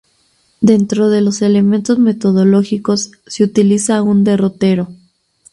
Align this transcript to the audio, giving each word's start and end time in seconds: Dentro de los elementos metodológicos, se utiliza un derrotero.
Dentro 0.61 1.09
de 1.11 1.21
los 1.21 1.43
elementos 1.43 1.99
metodológicos, 1.99 3.11
se 3.27 3.43
utiliza 3.43 4.01
un 4.01 4.23
derrotero. 4.23 4.87